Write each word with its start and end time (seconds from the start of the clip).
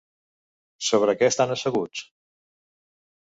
Sobre 0.85 1.15
què 1.19 1.29
estan 1.33 1.53
asseguts? 1.57 2.03